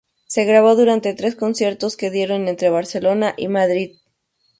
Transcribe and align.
Se 0.25 0.45
grabó 0.45 0.75
durante 0.75 1.13
tres 1.13 1.35
conciertos 1.35 1.95
que 1.95 2.09
dieron 2.09 2.47
entre 2.47 2.71
Barcelona 2.71 3.35
y 3.37 3.49
Madrid. 3.49 3.97